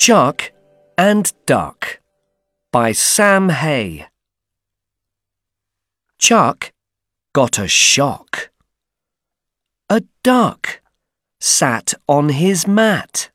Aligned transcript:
Chuck 0.00 0.52
and 0.96 1.30
Duck 1.44 2.00
by 2.72 2.92
Sam 2.92 3.50
Hay. 3.50 4.06
Chuck 6.16 6.72
got 7.34 7.58
a 7.58 7.68
shock. 7.68 8.50
A 9.90 10.02
duck 10.24 10.80
sat 11.38 11.92
on 12.08 12.30
his 12.30 12.66
mat. 12.66 13.30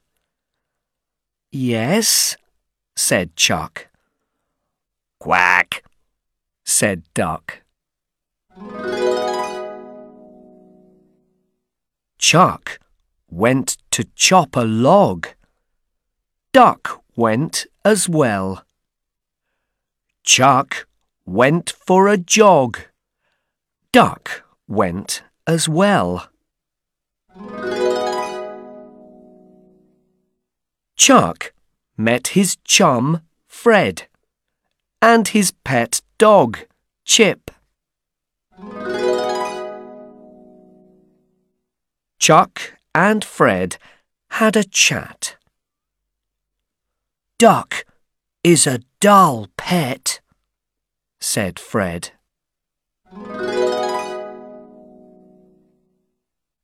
Yes, 1.51 2.36
said 2.96 3.36
Chuck. 3.36 3.90
Quack, 5.20 5.84
said 6.63 7.04
Duck. 7.13 7.62
Chuck 12.18 12.79
went 13.29 13.78
to 13.92 14.04
chop 14.16 14.56
a 14.56 14.66
log. 14.66 15.28
Duck 16.55 17.03
went 17.17 17.67
as 17.84 18.08
well. 18.08 18.64
Chuck 20.23 20.88
went 21.26 21.70
for 21.70 22.08
a 22.08 22.16
jog. 22.16 22.80
Duck 23.91 24.45
went 24.66 25.22
as 25.45 25.68
well. 25.68 26.30
Chuck 30.95 31.52
met 31.98 32.28
his 32.30 32.56
chum, 32.64 33.20
Fred, 33.50 34.08
and 35.02 35.28
his 35.28 35.52
pet 35.66 36.02
dog, 36.17 36.59
Chip. 37.03 37.52
Chuck 42.17 42.80
and 42.94 43.26
Fred 43.26 43.76
had 44.30 44.56
a 44.56 44.64
chat. 44.64 45.36
Duck 47.38 47.85
is 48.45 48.66
a 48.66 48.80
dull 49.02 49.48
pet, 49.57 50.21
said 51.19 51.59
Fred. 51.59 52.11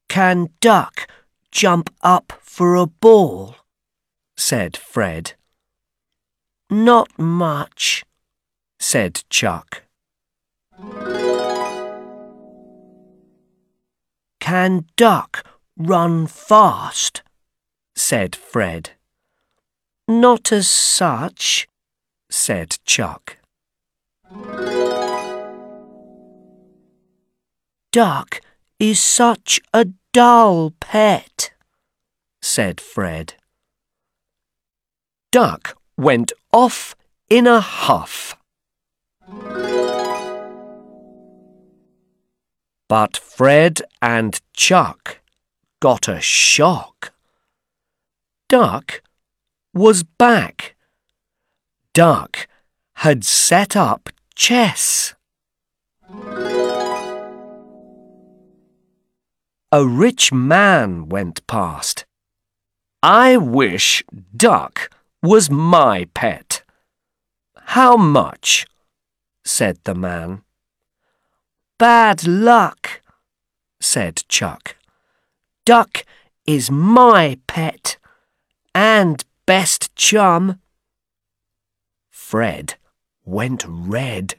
Can 0.08 0.48
Duck 0.62 1.10
jump 1.52 1.94
up 2.02 2.32
for 2.42 2.76
a 2.76 2.86
ball? 2.86 3.58
said 4.38 4.78
Fred. 4.78 5.34
Not 6.70 7.20
much, 7.20 8.06
said 8.80 9.24
Chuck. 9.30 9.84
Can 14.40 14.86
Duck 14.96 15.46
run 15.76 16.28
fast? 16.28 17.24
said 17.94 18.38
Fred. 18.38 18.92
Not 20.08 20.52
as 20.52 20.70
such, 20.70 21.68
said 22.30 22.78
Chuck. 22.86 23.38
Duck 27.92 28.42
is 28.80 29.02
such 29.02 29.60
a 29.74 29.88
dull 30.14 30.72
pet, 30.80 31.52
said 32.42 32.80
Fred. 32.80 33.36
Duck 35.32 35.78
went 35.98 36.32
off 36.52 36.96
in 37.30 37.48
a 37.48 37.62
huff. 37.62 38.36
But 42.90 43.16
Fred 43.16 43.82
and 44.02 44.42
Chuck 44.54 45.20
got 45.80 46.08
a 46.08 46.20
shock. 46.20 47.14
Duck 48.50 49.02
was 49.74 50.04
back. 50.04 50.76
Duck 51.94 52.48
had 52.96 53.24
set 53.24 53.76
up 53.76 54.10
chess. 54.36 55.16
A 59.74 59.86
rich 59.86 60.34
man 60.34 61.08
went 61.08 61.46
past. 61.48 62.06
I 63.02 63.38
wish 63.38 64.04
Duck 64.36 64.92
was 65.24 65.50
my 65.50 66.08
pet. 66.14 66.64
How 67.56 67.96
much? 67.96 68.66
said 69.46 69.80
the 69.86 69.96
man. 69.96 70.44
Bad 71.80 72.28
luck, 72.28 73.02
said 73.80 74.24
Chuck. 74.28 74.76
Duck 75.66 76.04
is 76.46 76.70
my 76.70 77.40
pet 77.48 77.98
and 78.76 79.24
best 79.46 79.96
chum. 79.96 80.60
Fred 82.10 82.76
went 83.26 83.66
red. 83.68 84.36